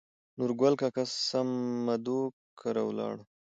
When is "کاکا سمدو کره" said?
0.81-2.81